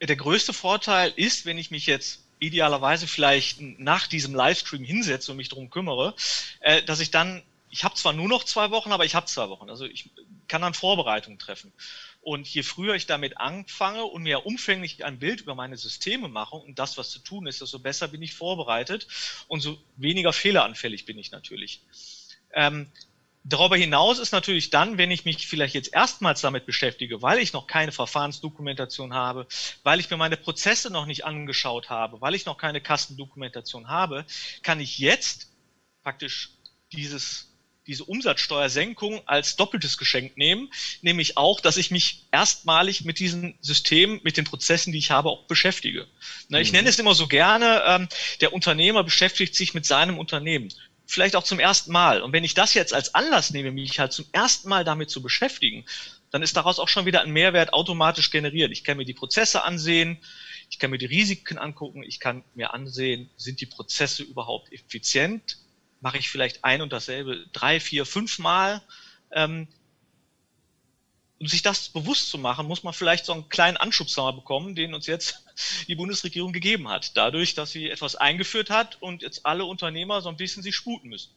Der 0.00 0.16
größte 0.16 0.52
Vorteil 0.52 1.12
ist, 1.16 1.44
wenn 1.44 1.58
ich 1.58 1.70
mich 1.70 1.86
jetzt 1.86 2.22
idealerweise 2.38 3.06
vielleicht 3.06 3.60
nach 3.60 4.06
diesem 4.06 4.34
Livestream 4.34 4.82
hinsetze 4.82 5.30
und 5.30 5.36
mich 5.36 5.50
darum 5.50 5.70
kümmere, 5.70 6.14
äh, 6.60 6.82
dass 6.82 7.00
ich 7.00 7.10
dann, 7.10 7.42
ich 7.70 7.84
habe 7.84 7.94
zwar 7.96 8.12
nur 8.12 8.28
noch 8.28 8.44
zwei 8.44 8.70
Wochen, 8.70 8.92
aber 8.92 9.04
ich 9.04 9.14
habe 9.14 9.26
zwei 9.26 9.48
Wochen. 9.50 9.68
Also 9.68 9.84
ich 9.84 10.10
kann 10.50 10.60
dann 10.60 10.74
Vorbereitungen 10.74 11.38
treffen. 11.38 11.72
Und 12.20 12.46
je 12.46 12.62
früher 12.62 12.94
ich 12.94 13.06
damit 13.06 13.38
anfange 13.38 14.04
und 14.04 14.24
mir 14.24 14.44
umfänglich 14.44 15.04
ein 15.04 15.18
Bild 15.18 15.40
über 15.40 15.54
meine 15.54 15.78
Systeme 15.78 16.28
mache 16.28 16.56
und 16.56 16.78
das, 16.78 16.98
was 16.98 17.10
zu 17.10 17.20
tun 17.20 17.46
ist, 17.46 17.62
desto 17.62 17.78
besser 17.78 18.08
bin 18.08 18.20
ich 18.20 18.34
vorbereitet 18.34 19.06
und 19.48 19.60
so 19.60 19.78
weniger 19.96 20.32
fehleranfällig 20.32 21.06
bin 21.06 21.18
ich 21.18 21.30
natürlich. 21.30 21.82
Ähm, 22.52 22.90
Darüber 23.42 23.76
hinaus 23.76 24.18
ist 24.18 24.32
natürlich 24.32 24.68
dann, 24.68 24.98
wenn 24.98 25.10
ich 25.10 25.24
mich 25.24 25.46
vielleicht 25.46 25.74
jetzt 25.74 25.94
erstmals 25.94 26.42
damit 26.42 26.66
beschäftige, 26.66 27.22
weil 27.22 27.38
ich 27.38 27.54
noch 27.54 27.66
keine 27.66 27.90
Verfahrensdokumentation 27.90 29.14
habe, 29.14 29.46
weil 29.82 29.98
ich 29.98 30.10
mir 30.10 30.18
meine 30.18 30.36
Prozesse 30.36 30.90
noch 30.90 31.06
nicht 31.06 31.24
angeschaut 31.24 31.88
habe, 31.88 32.20
weil 32.20 32.34
ich 32.34 32.44
noch 32.44 32.58
keine 32.58 32.82
Kastendokumentation 32.82 33.88
habe, 33.88 34.26
kann 34.62 34.78
ich 34.78 34.98
jetzt 34.98 35.48
praktisch 36.02 36.50
dieses 36.92 37.49
diese 37.90 38.04
Umsatzsteuersenkung 38.04 39.20
als 39.26 39.56
doppeltes 39.56 39.98
Geschenk 39.98 40.36
nehmen, 40.36 40.70
nämlich 41.02 41.36
auch, 41.36 41.60
dass 41.60 41.76
ich 41.76 41.90
mich 41.90 42.24
erstmalig 42.30 43.04
mit 43.04 43.18
diesem 43.18 43.54
System, 43.60 44.20
mit 44.22 44.36
den 44.36 44.44
Prozessen, 44.44 44.92
die 44.92 44.98
ich 44.98 45.10
habe, 45.10 45.28
auch 45.28 45.48
beschäftige. 45.48 46.06
Ne, 46.48 46.60
ich 46.60 46.68
mhm. 46.68 46.76
nenne 46.76 46.88
es 46.88 47.00
immer 47.00 47.16
so 47.16 47.26
gerne, 47.26 47.82
ähm, 47.84 48.08
der 48.40 48.52
Unternehmer 48.52 49.02
beschäftigt 49.02 49.56
sich 49.56 49.74
mit 49.74 49.86
seinem 49.86 50.18
Unternehmen. 50.18 50.72
Vielleicht 51.04 51.34
auch 51.34 51.42
zum 51.42 51.58
ersten 51.58 51.90
Mal. 51.90 52.22
Und 52.22 52.32
wenn 52.32 52.44
ich 52.44 52.54
das 52.54 52.74
jetzt 52.74 52.94
als 52.94 53.16
Anlass 53.16 53.50
nehme, 53.50 53.72
mich 53.72 53.98
halt 53.98 54.12
zum 54.12 54.26
ersten 54.30 54.68
Mal 54.68 54.84
damit 54.84 55.10
zu 55.10 55.20
beschäftigen, 55.20 55.84
dann 56.30 56.44
ist 56.44 56.56
daraus 56.56 56.78
auch 56.78 56.88
schon 56.88 57.06
wieder 57.06 57.22
ein 57.22 57.32
Mehrwert 57.32 57.72
automatisch 57.72 58.30
generiert. 58.30 58.70
Ich 58.70 58.84
kann 58.84 58.98
mir 58.98 59.04
die 59.04 59.14
Prozesse 59.14 59.64
ansehen, 59.64 60.18
ich 60.70 60.78
kann 60.78 60.92
mir 60.92 60.98
die 60.98 61.06
Risiken 61.06 61.58
angucken, 61.58 62.04
ich 62.04 62.20
kann 62.20 62.44
mir 62.54 62.72
ansehen, 62.72 63.30
sind 63.36 63.60
die 63.60 63.66
Prozesse 63.66 64.22
überhaupt 64.22 64.72
effizient, 64.72 65.58
mache 66.00 66.18
ich 66.18 66.28
vielleicht 66.28 66.64
ein 66.64 66.82
und 66.82 66.92
dasselbe 66.92 67.46
drei, 67.52 67.80
vier, 67.80 68.06
fünf 68.06 68.38
Mal. 68.38 68.82
Ähm, 69.32 69.68
um 71.40 71.46
sich 71.46 71.62
das 71.62 71.88
bewusst 71.88 72.28
zu 72.28 72.36
machen, 72.36 72.66
muss 72.66 72.82
man 72.82 72.92
vielleicht 72.92 73.24
so 73.24 73.32
einen 73.32 73.48
kleinen 73.48 73.78
Anschubser 73.78 74.30
bekommen, 74.34 74.74
den 74.74 74.92
uns 74.92 75.06
jetzt 75.06 75.42
die 75.88 75.94
Bundesregierung 75.94 76.52
gegeben 76.52 76.88
hat. 76.88 77.16
Dadurch, 77.16 77.54
dass 77.54 77.70
sie 77.70 77.88
etwas 77.88 78.14
eingeführt 78.14 78.68
hat 78.68 79.00
und 79.00 79.22
jetzt 79.22 79.46
alle 79.46 79.64
Unternehmer 79.64 80.20
so 80.20 80.28
ein 80.28 80.36
bisschen 80.36 80.62
sich 80.62 80.76
sputen 80.76 81.08
müssen. 81.08 81.30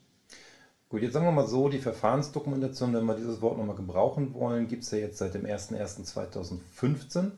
Gut, 0.90 1.02
jetzt 1.02 1.14
sagen 1.14 1.26
wir 1.26 1.32
mal 1.32 1.48
so, 1.48 1.70
die 1.70 1.80
Verfahrensdokumentation, 1.80 2.94
wenn 2.94 3.06
wir 3.06 3.16
dieses 3.16 3.42
Wort 3.42 3.58
nochmal 3.58 3.78
gebrauchen 3.78 4.34
wollen, 4.34 4.68
gibt 4.68 4.84
es 4.84 4.92
ja 4.92 5.00
jetzt 5.00 5.18
seit 5.18 5.34
dem 5.34 5.46
01.01.2015. 5.46 7.32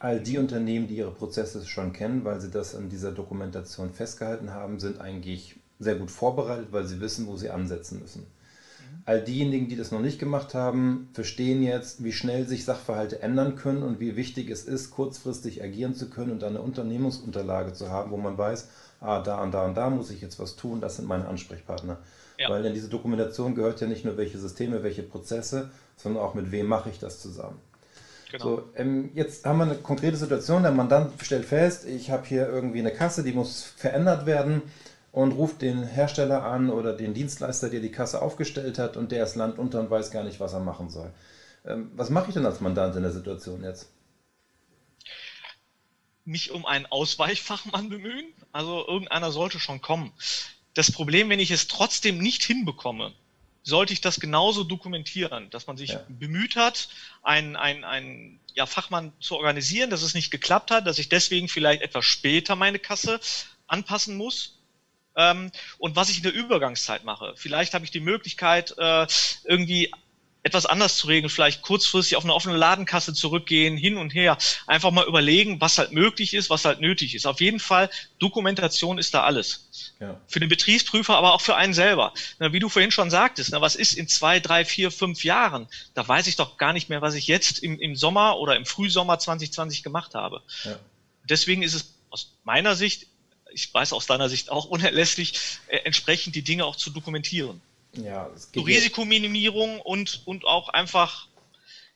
All 0.00 0.20
die 0.20 0.36
Unternehmen, 0.36 0.88
die 0.88 0.96
ihre 0.96 1.12
Prozesse 1.12 1.64
schon 1.64 1.92
kennen, 1.92 2.24
weil 2.24 2.40
sie 2.40 2.50
das 2.50 2.74
in 2.74 2.90
dieser 2.90 3.12
Dokumentation 3.12 3.94
festgehalten 3.94 4.50
haben, 4.50 4.80
sind 4.80 5.00
eigentlich 5.00 5.59
sehr 5.80 5.96
gut 5.96 6.10
vorbereitet, 6.10 6.68
weil 6.70 6.84
sie 6.84 7.00
wissen, 7.00 7.26
wo 7.26 7.36
sie 7.36 7.50
ansetzen 7.50 7.98
müssen. 8.00 8.26
All 9.06 9.22
diejenigen, 9.22 9.68
die 9.68 9.76
das 9.76 9.92
noch 9.92 10.00
nicht 10.00 10.18
gemacht 10.18 10.54
haben, 10.54 11.08
verstehen 11.14 11.62
jetzt, 11.62 12.04
wie 12.04 12.12
schnell 12.12 12.46
sich 12.46 12.64
Sachverhalte 12.64 13.22
ändern 13.22 13.56
können 13.56 13.82
und 13.82 13.98
wie 13.98 14.14
wichtig 14.14 14.50
es 14.50 14.64
ist, 14.64 14.90
kurzfristig 14.90 15.62
agieren 15.62 15.94
zu 15.94 16.10
können 16.10 16.32
und 16.32 16.44
eine 16.44 16.60
Unternehmungsunterlage 16.60 17.72
zu 17.72 17.90
haben, 17.90 18.10
wo 18.10 18.18
man 18.18 18.36
weiß, 18.36 18.68
ah, 19.00 19.20
da 19.20 19.42
und 19.42 19.52
da 19.52 19.64
und 19.64 19.76
da 19.76 19.88
muss 19.88 20.10
ich 20.10 20.20
jetzt 20.20 20.38
was 20.38 20.54
tun, 20.54 20.80
das 20.80 20.96
sind 20.96 21.08
meine 21.08 21.26
Ansprechpartner. 21.26 21.98
Ja. 22.38 22.50
Weil 22.50 22.64
in 22.66 22.74
diese 22.74 22.88
Dokumentation 22.88 23.54
gehört 23.54 23.80
ja 23.80 23.86
nicht 23.86 24.04
nur 24.04 24.16
welche 24.16 24.38
Systeme, 24.38 24.82
welche 24.82 25.02
Prozesse, 25.02 25.70
sondern 25.96 26.22
auch 26.22 26.34
mit 26.34 26.52
wem 26.52 26.66
mache 26.66 26.90
ich 26.90 26.98
das 26.98 27.20
zusammen. 27.20 27.58
Genau. 28.30 28.44
So, 28.44 28.62
ähm, 28.76 29.10
jetzt 29.14 29.44
haben 29.44 29.58
wir 29.58 29.64
eine 29.64 29.74
konkrete 29.74 30.16
Situation, 30.16 30.62
der 30.62 30.72
Mandant 30.72 31.12
stellt 31.22 31.46
fest, 31.46 31.84
ich 31.86 32.10
habe 32.10 32.26
hier 32.26 32.48
irgendwie 32.48 32.78
eine 32.78 32.92
Kasse, 32.92 33.24
die 33.24 33.32
muss 33.32 33.62
verändert 33.62 34.26
werden 34.26 34.62
und 35.12 35.32
ruft 35.32 35.62
den 35.62 35.82
Hersteller 35.82 36.44
an 36.44 36.70
oder 36.70 36.92
den 36.92 37.14
Dienstleister, 37.14 37.68
der 37.68 37.80
die 37.80 37.90
Kasse 37.90 38.22
aufgestellt 38.22 38.78
hat 38.78 38.96
und 38.96 39.12
der 39.12 39.24
ist 39.24 39.34
Land 39.34 39.58
unter 39.58 39.80
und 39.80 39.90
weiß 39.90 40.10
gar 40.10 40.24
nicht, 40.24 40.40
was 40.40 40.52
er 40.52 40.60
machen 40.60 40.88
soll. 40.90 41.12
Ähm, 41.64 41.90
was 41.94 42.10
mache 42.10 42.28
ich 42.28 42.34
denn 42.34 42.46
als 42.46 42.60
Mandant 42.60 42.96
in 42.96 43.02
der 43.02 43.12
Situation 43.12 43.64
jetzt? 43.64 43.90
Mich 46.24 46.52
um 46.52 46.64
einen 46.64 46.86
Ausweichfachmann 46.86 47.88
bemühen. 47.88 48.26
Also 48.52 48.86
irgendeiner 48.86 49.32
sollte 49.32 49.58
schon 49.58 49.80
kommen. 49.80 50.12
Das 50.74 50.92
Problem, 50.92 51.28
wenn 51.28 51.40
ich 51.40 51.50
es 51.50 51.66
trotzdem 51.66 52.18
nicht 52.18 52.44
hinbekomme, 52.44 53.12
sollte 53.62 53.92
ich 53.92 54.00
das 54.00 54.20
genauso 54.20 54.64
dokumentieren, 54.64 55.50
dass 55.50 55.66
man 55.66 55.76
sich 55.76 55.90
ja. 55.90 56.04
bemüht 56.08 56.56
hat, 56.56 56.88
einen, 57.22 57.56
einen, 57.56 57.84
einen 57.84 58.40
ja, 58.54 58.66
Fachmann 58.66 59.12
zu 59.20 59.36
organisieren, 59.36 59.90
dass 59.90 60.02
es 60.02 60.14
nicht 60.14 60.30
geklappt 60.30 60.70
hat, 60.70 60.86
dass 60.86 60.98
ich 60.98 61.08
deswegen 61.08 61.48
vielleicht 61.48 61.82
etwas 61.82 62.04
später 62.04 62.56
meine 62.56 62.78
Kasse 62.78 63.20
anpassen 63.66 64.16
muss. 64.16 64.59
Ähm, 65.16 65.50
und 65.78 65.96
was 65.96 66.10
ich 66.10 66.18
in 66.18 66.22
der 66.22 66.34
Übergangszeit 66.34 67.04
mache. 67.04 67.34
Vielleicht 67.36 67.74
habe 67.74 67.84
ich 67.84 67.90
die 67.90 68.00
Möglichkeit, 68.00 68.74
äh, 68.78 69.06
irgendwie 69.44 69.90
etwas 70.42 70.66
anders 70.66 70.96
zu 70.96 71.06
regeln, 71.06 71.28
vielleicht 71.28 71.62
kurzfristig 71.62 72.16
auf 72.16 72.24
eine 72.24 72.34
offene 72.34 72.56
Ladenkasse 72.56 73.12
zurückgehen, 73.12 73.76
hin 73.76 73.96
und 73.96 74.14
her, 74.14 74.38
einfach 74.66 74.90
mal 74.90 75.06
überlegen, 75.06 75.60
was 75.60 75.76
halt 75.78 75.92
möglich 75.92 76.34
ist, 76.34 76.48
was 76.48 76.64
halt 76.64 76.80
nötig 76.80 77.14
ist. 77.14 77.26
Auf 77.26 77.40
jeden 77.40 77.60
Fall, 77.60 77.90
Dokumentation 78.18 78.98
ist 78.98 79.12
da 79.12 79.22
alles. 79.24 79.92
Ja. 80.00 80.18
Für 80.28 80.40
den 80.40 80.48
Betriebsprüfer, 80.48 81.16
aber 81.16 81.34
auch 81.34 81.42
für 81.42 81.56
einen 81.56 81.74
selber. 81.74 82.14
Na, 82.38 82.52
wie 82.52 82.58
du 82.58 82.70
vorhin 82.70 82.90
schon 82.90 83.10
sagtest, 83.10 83.50
na, 83.52 83.60
was 83.60 83.76
ist 83.76 83.92
in 83.92 84.08
zwei, 84.08 84.40
drei, 84.40 84.64
vier, 84.64 84.90
fünf 84.90 85.24
Jahren? 85.24 85.68
Da 85.94 86.06
weiß 86.06 86.26
ich 86.26 86.36
doch 86.36 86.56
gar 86.56 86.72
nicht 86.72 86.88
mehr, 86.88 87.02
was 87.02 87.14
ich 87.14 87.26
jetzt 87.26 87.58
im, 87.58 87.78
im 87.78 87.94
Sommer 87.94 88.38
oder 88.38 88.56
im 88.56 88.64
Frühsommer 88.64 89.18
2020 89.18 89.82
gemacht 89.82 90.14
habe. 90.14 90.42
Ja. 90.64 90.78
Deswegen 91.24 91.62
ist 91.62 91.74
es 91.74 91.94
aus 92.08 92.38
meiner 92.44 92.76
Sicht, 92.76 93.06
ich 93.52 93.72
weiß 93.72 93.92
aus 93.92 94.06
deiner 94.06 94.28
Sicht 94.28 94.50
auch 94.50 94.66
unerlässlich, 94.66 95.58
äh, 95.68 95.78
entsprechend 95.78 96.34
die 96.34 96.42
Dinge 96.42 96.64
auch 96.64 96.76
zu 96.76 96.90
dokumentieren. 96.90 97.60
Ja, 97.92 98.28
es 98.34 98.52
geht 98.52 98.62
so 98.62 98.66
Risikominimierung 98.66 99.80
und, 99.80 100.22
und 100.24 100.44
auch 100.44 100.68
einfach 100.68 101.26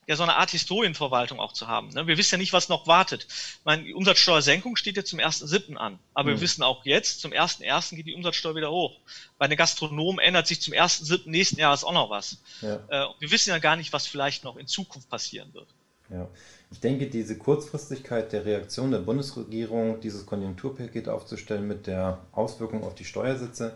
ja 0.07 0.15
so 0.15 0.23
eine 0.23 0.35
Art 0.35 0.51
Historienverwaltung 0.51 1.39
auch 1.39 1.53
zu 1.53 1.67
haben. 1.67 1.89
Ne? 1.89 2.07
Wir 2.07 2.17
wissen 2.17 2.35
ja 2.35 2.37
nicht, 2.37 2.53
was 2.53 2.69
noch 2.69 2.87
wartet. 2.87 3.27
Meine, 3.63 3.83
die 3.83 3.93
Umsatzsteuersenkung 3.93 4.75
steht 4.75 4.97
ja 4.97 5.03
zum 5.03 5.19
1.7. 5.19 5.75
an. 5.75 5.99
Aber 6.13 6.29
mhm. 6.29 6.35
wir 6.35 6.41
wissen 6.41 6.63
auch 6.63 6.85
jetzt, 6.85 7.21
zum 7.21 7.31
1.1. 7.31 7.95
geht 7.95 8.05
die 8.05 8.13
Umsatzsteuer 8.13 8.55
wieder 8.55 8.71
hoch. 8.71 8.99
Bei 9.37 9.47
den 9.47 9.57
Gastronomen 9.57 10.19
ändert 10.19 10.47
sich 10.47 10.61
zum 10.61 10.73
1.7. 10.73 11.29
nächsten 11.29 11.59
Jahres 11.59 11.83
auch 11.83 11.93
noch 11.93 12.09
was. 12.09 12.37
Ja. 12.61 12.75
Äh, 12.89 13.07
wir 13.19 13.31
wissen 13.31 13.49
ja 13.49 13.57
gar 13.59 13.75
nicht, 13.75 13.93
was 13.93 14.05
vielleicht 14.07 14.43
noch 14.43 14.57
in 14.57 14.67
Zukunft 14.67 15.09
passieren 15.09 15.53
wird. 15.53 15.67
Ja. 16.09 16.27
Ich 16.71 16.79
denke, 16.79 17.07
diese 17.07 17.37
Kurzfristigkeit 17.37 18.31
der 18.31 18.45
Reaktion 18.45 18.91
der 18.91 18.99
Bundesregierung, 18.99 19.99
dieses 20.01 20.25
Konjunkturpaket 20.25 21.09
aufzustellen 21.09 21.67
mit 21.67 21.87
der 21.87 22.19
Auswirkung 22.31 22.83
auf 22.83 22.95
die 22.95 23.05
Steuersätze, 23.05 23.73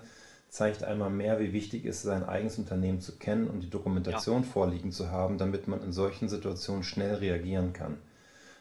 zeigt 0.50 0.83
einmal 0.83 1.09
mehr, 1.09 1.39
wie 1.39 1.53
wichtig 1.53 1.86
es 1.86 1.98
ist, 1.98 2.03
sein 2.03 2.27
eigenes 2.27 2.57
Unternehmen 2.57 3.01
zu 3.01 3.17
kennen 3.17 3.48
und 3.48 3.62
die 3.62 3.69
Dokumentation 3.69 4.41
ja. 4.41 4.48
vorliegen 4.48 4.91
zu 4.91 5.12
haben, 5.12 5.38
damit 5.38 5.67
man 5.67 5.83
in 5.83 5.91
solchen 5.91 6.27
Situationen 6.27 6.83
schnell 6.83 7.15
reagieren 7.15 7.74
kann. 7.74 7.98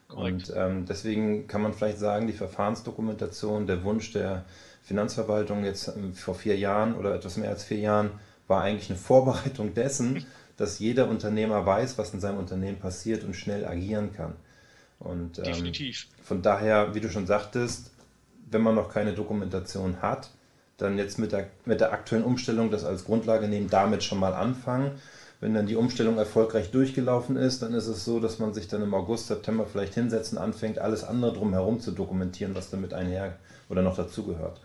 Korrekt. 0.08 0.50
Und 0.50 0.56
ähm, 0.56 0.84
deswegen 0.86 1.46
kann 1.46 1.62
man 1.62 1.72
vielleicht 1.72 1.98
sagen, 1.98 2.26
die 2.26 2.32
Verfahrensdokumentation, 2.32 3.66
der 3.66 3.84
Wunsch 3.84 4.12
der 4.12 4.44
Finanzverwaltung 4.82 5.64
jetzt 5.64 5.88
ähm, 5.88 6.14
vor 6.14 6.34
vier 6.34 6.56
Jahren 6.56 6.94
oder 6.94 7.14
etwas 7.14 7.36
mehr 7.36 7.50
als 7.50 7.64
vier 7.64 7.78
Jahren, 7.78 8.10
war 8.46 8.62
eigentlich 8.62 8.90
eine 8.90 8.98
Vorbereitung 8.98 9.74
dessen, 9.74 10.26
dass 10.58 10.80
jeder 10.80 11.08
Unternehmer 11.08 11.64
weiß, 11.64 11.96
was 11.96 12.12
in 12.12 12.20
seinem 12.20 12.36
Unternehmen 12.36 12.78
passiert 12.78 13.24
und 13.24 13.34
schnell 13.34 13.64
agieren 13.64 14.12
kann. 14.12 14.34
Und 14.98 15.38
ähm, 15.38 15.44
Definitiv. 15.44 16.08
von 16.22 16.42
daher, 16.42 16.94
wie 16.94 17.00
du 17.00 17.08
schon 17.08 17.26
sagtest, 17.26 17.92
wenn 18.50 18.62
man 18.62 18.74
noch 18.74 18.92
keine 18.92 19.14
Dokumentation 19.14 20.02
hat, 20.02 20.30
dann 20.76 20.98
jetzt 20.98 21.18
mit 21.18 21.32
der, 21.32 21.48
mit 21.64 21.80
der 21.80 21.92
aktuellen 21.92 22.24
Umstellung 22.24 22.70
das 22.70 22.84
als 22.84 23.04
Grundlage 23.04 23.48
nehmen, 23.48 23.70
damit 23.70 24.02
schon 24.02 24.18
mal 24.18 24.34
anfangen. 24.34 24.92
Wenn 25.40 25.54
dann 25.54 25.66
die 25.66 25.76
Umstellung 25.76 26.18
erfolgreich 26.18 26.72
durchgelaufen 26.72 27.36
ist, 27.36 27.62
dann 27.62 27.72
ist 27.72 27.86
es 27.86 28.04
so, 28.04 28.18
dass 28.18 28.40
man 28.40 28.52
sich 28.52 28.66
dann 28.66 28.82
im 28.82 28.92
August, 28.92 29.28
September 29.28 29.66
vielleicht 29.66 29.94
hinsetzt 29.94 30.32
und 30.32 30.38
anfängt, 30.38 30.80
alles 30.80 31.04
andere 31.04 31.32
drumherum 31.32 31.78
zu 31.78 31.92
dokumentieren, 31.92 32.56
was 32.56 32.70
damit 32.70 32.92
einher 32.92 33.36
oder 33.68 33.82
noch 33.82 33.96
dazugehört. 33.96 34.60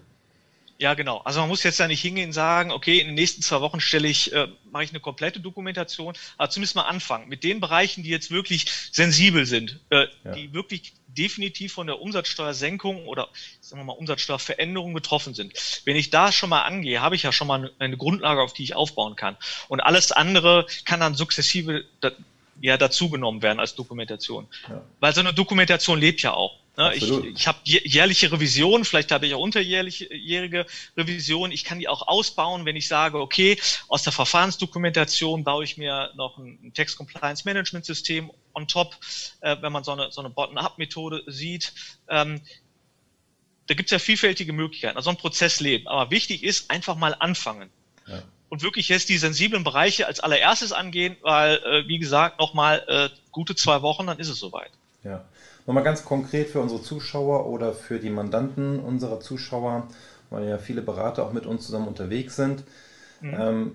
Ja, 0.79 0.95
genau. 0.95 1.19
Also 1.19 1.39
man 1.39 1.49
muss 1.49 1.63
jetzt 1.63 1.79
ja 1.79 1.87
nicht 1.87 2.01
hingehen 2.01 2.29
und 2.29 2.33
sagen, 2.33 2.71
okay, 2.71 2.99
in 2.99 3.07
den 3.07 3.15
nächsten 3.15 3.41
zwei 3.41 3.61
Wochen 3.61 3.79
stelle 3.79 4.07
ich, 4.07 4.33
äh, 4.33 4.47
mache 4.71 4.83
ich 4.83 4.89
eine 4.89 4.99
komplette 4.99 5.39
Dokumentation, 5.39 6.15
aber 6.37 6.49
zumindest 6.49 6.75
mal 6.75 6.83
anfangen 6.83 7.29
mit 7.29 7.43
den 7.43 7.59
Bereichen, 7.59 8.03
die 8.03 8.09
jetzt 8.09 8.31
wirklich 8.31 8.65
sensibel 8.91 9.45
sind, 9.45 9.79
äh, 9.91 10.07
ja. 10.23 10.31
die 10.31 10.53
wirklich 10.53 10.93
definitiv 11.07 11.73
von 11.73 11.87
der 11.87 12.01
Umsatzsteuersenkung 12.01 13.05
oder 13.05 13.29
sagen 13.61 13.81
wir 13.81 13.85
mal 13.85 13.93
Umsatzsteuerveränderung 13.93 14.93
betroffen 14.93 15.33
sind. 15.33 15.53
Wenn 15.85 15.95
ich 15.95 16.09
da 16.09 16.31
schon 16.31 16.49
mal 16.49 16.63
angehe, 16.63 17.01
habe 17.01 17.15
ich 17.15 17.23
ja 17.23 17.31
schon 17.31 17.47
mal 17.47 17.71
eine 17.77 17.97
Grundlage, 17.97 18.41
auf 18.41 18.53
die 18.53 18.63
ich 18.63 18.75
aufbauen 18.75 19.15
kann. 19.15 19.37
Und 19.67 19.79
alles 19.79 20.11
andere 20.11 20.65
kann 20.85 20.99
dann 20.99 21.13
sukzessive 21.13 21.85
ja 22.61 22.77
dazugenommen 22.77 23.41
werden 23.41 23.59
als 23.59 23.75
Dokumentation. 23.75 24.47
Ja. 24.67 24.83
Weil 24.99 25.13
so 25.13 25.19
eine 25.19 25.33
Dokumentation 25.33 25.99
lebt 25.99 26.21
ja 26.21 26.33
auch. 26.33 26.62
Ne? 26.75 26.95
Ich, 26.95 27.11
ich 27.11 27.47
habe 27.47 27.59
jährliche 27.63 28.31
Revision, 28.31 28.83
vielleicht 28.83 29.11
habe 29.11 29.27
ich 29.27 29.33
auch 29.35 29.39
unterjährige 29.39 30.65
Revision. 30.97 31.51
Ich 31.51 31.65
kann 31.65 31.77
die 31.77 31.87
auch 31.87 32.07
ausbauen, 32.07 32.65
wenn 32.65 32.75
ich 32.75 32.87
sage, 32.87 33.19
okay, 33.19 33.59
aus 33.87 34.03
der 34.03 34.11
Verfahrensdokumentation 34.11 35.43
baue 35.43 35.63
ich 35.63 35.77
mir 35.77 36.11
noch 36.15 36.37
ein 36.39 36.71
Text 36.73 36.97
Compliance 36.97 37.43
Management 37.45 37.85
System 37.85 38.31
on 38.53 38.67
top, 38.67 38.97
äh, 39.41 39.55
wenn 39.61 39.71
man 39.71 39.83
so 39.83 39.91
eine, 39.91 40.11
so 40.11 40.21
eine 40.21 40.31
Bottom-up-Methode 40.31 41.23
sieht. 41.27 41.73
Ähm, 42.09 42.41
da 43.67 43.75
gibt 43.75 43.87
es 43.87 43.91
ja 43.91 43.99
vielfältige 43.99 44.51
Möglichkeiten, 44.51 44.97
also 44.97 45.11
ein 45.11 45.17
Prozess 45.17 45.59
leben. 45.59 45.87
Aber 45.87 46.09
wichtig 46.09 46.43
ist, 46.43 46.71
einfach 46.71 46.95
mal 46.95 47.15
anfangen. 47.19 47.69
Ja. 48.07 48.23
Und 48.49 48.61
wirklich 48.61 48.89
jetzt 48.89 49.09
die 49.09 49.17
sensiblen 49.17 49.63
Bereiche 49.63 50.07
als 50.07 50.19
allererstes 50.19 50.71
angehen, 50.71 51.17
weil, 51.21 51.57
äh, 51.57 51.87
wie 51.87 51.99
gesagt, 51.99 52.39
nochmal 52.39 52.83
äh, 52.87 53.09
gute 53.31 53.55
zwei 53.55 53.81
Wochen, 53.83 54.07
dann 54.07 54.19
ist 54.19 54.29
es 54.29 54.39
soweit. 54.39 54.71
Ja. 55.03 55.23
Nochmal 55.65 55.83
ganz 55.83 56.03
konkret 56.03 56.49
für 56.49 56.59
unsere 56.59 56.81
Zuschauer 56.81 57.47
oder 57.47 57.73
für 57.73 57.99
die 57.99 58.09
Mandanten 58.09 58.79
unserer 58.79 59.19
Zuschauer, 59.19 59.87
weil 60.29 60.47
ja 60.47 60.57
viele 60.57 60.81
Berater 60.81 61.25
auch 61.25 61.33
mit 61.33 61.45
uns 61.45 61.65
zusammen 61.65 61.87
unterwegs 61.87 62.35
sind. 62.35 62.63
Mhm. 63.21 63.35
Ähm, 63.39 63.71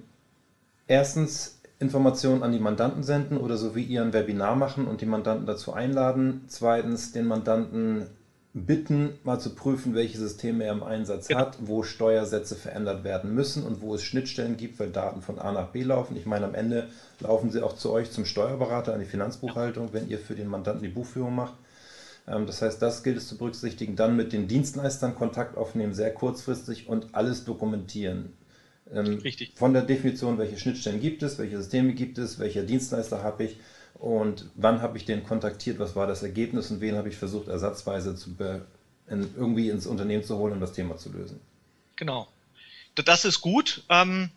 erstens 0.86 1.58
Informationen 1.80 2.42
an 2.42 2.52
die 2.52 2.58
Mandanten 2.58 3.02
senden 3.02 3.38
oder 3.38 3.56
so 3.56 3.74
wie 3.74 3.84
ihr 3.84 4.02
ein 4.02 4.12
Webinar 4.12 4.56
machen 4.56 4.86
und 4.86 5.00
die 5.00 5.06
Mandanten 5.06 5.46
dazu 5.46 5.72
einladen. 5.72 6.42
Zweitens 6.48 7.12
den 7.12 7.26
Mandanten 7.26 8.06
bitten, 8.52 9.18
mal 9.24 9.38
zu 9.38 9.54
prüfen, 9.54 9.94
welche 9.94 10.18
Systeme 10.18 10.64
er 10.64 10.72
im 10.72 10.82
Einsatz 10.82 11.28
ja. 11.28 11.38
hat, 11.38 11.58
wo 11.60 11.82
Steuersätze 11.82 12.56
verändert 12.56 13.04
werden 13.04 13.34
müssen 13.34 13.62
und 13.62 13.80
wo 13.80 13.94
es 13.94 14.02
Schnittstellen 14.02 14.56
gibt, 14.56 14.80
weil 14.80 14.90
Daten 14.90 15.22
von 15.22 15.38
A 15.38 15.52
nach 15.52 15.68
B 15.68 15.82
laufen. 15.82 16.16
Ich 16.16 16.26
meine, 16.26 16.46
am 16.46 16.54
Ende 16.54 16.88
laufen 17.20 17.50
sie 17.50 17.62
auch 17.62 17.76
zu 17.76 17.92
euch 17.92 18.10
zum 18.10 18.24
Steuerberater 18.24 18.94
an 18.94 19.00
die 19.00 19.06
Finanzbuchhaltung, 19.06 19.92
wenn 19.92 20.08
ihr 20.08 20.18
für 20.18 20.34
den 20.34 20.48
Mandanten 20.48 20.82
die 20.82 20.88
Buchführung 20.88 21.34
macht. 21.34 21.54
Ähm, 22.28 22.46
das 22.46 22.62
heißt, 22.62 22.80
das 22.80 23.02
gilt 23.02 23.16
es 23.16 23.28
zu 23.28 23.38
berücksichtigen. 23.38 23.96
Dann 23.96 24.16
mit 24.16 24.32
den 24.32 24.48
Dienstleistern 24.48 25.14
Kontakt 25.14 25.56
aufnehmen, 25.56 25.94
sehr 25.94 26.12
kurzfristig 26.12 26.88
und 26.88 27.14
alles 27.14 27.44
dokumentieren. 27.44 28.32
Ähm, 28.92 29.18
Richtig. 29.18 29.52
Von 29.56 29.72
der 29.72 29.82
Definition, 29.82 30.38
welche 30.38 30.58
Schnittstellen 30.58 31.00
gibt 31.00 31.22
es, 31.22 31.38
welche 31.38 31.58
Systeme 31.58 31.92
gibt 31.92 32.18
es, 32.18 32.38
welcher 32.38 32.62
Dienstleister 32.62 33.22
habe 33.22 33.44
ich 33.44 33.56
und 33.94 34.46
wann 34.54 34.80
habe 34.80 34.96
ich 34.96 35.04
den 35.04 35.24
kontaktiert, 35.24 35.78
was 35.78 35.96
war 35.96 36.06
das 36.06 36.22
Ergebnis 36.22 36.70
und 36.70 36.80
wen 36.80 36.96
habe 36.96 37.08
ich 37.08 37.16
versucht, 37.16 37.48
ersatzweise 37.48 38.14
zu 38.14 38.30
in, 39.10 39.34
irgendwie 39.36 39.70
ins 39.70 39.86
Unternehmen 39.86 40.22
zu 40.22 40.36
holen, 40.36 40.54
um 40.54 40.60
das 40.60 40.72
Thema 40.72 40.96
zu 40.96 41.10
lösen. 41.10 41.40
Genau. 41.96 42.28
Das 42.94 43.24
ist 43.24 43.40
gut. 43.40 43.84
Ähm, 43.88 44.30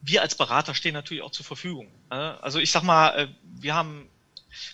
wir 0.00 0.22
als 0.22 0.34
Berater 0.34 0.74
stehen 0.74 0.94
natürlich 0.94 1.22
auch 1.22 1.30
zur 1.30 1.44
Verfügung. 1.44 1.88
Also 2.08 2.58
ich 2.58 2.70
sag 2.70 2.82
mal, 2.82 3.10
äh, 3.16 3.28
wir 3.60 3.74
haben 3.74 4.08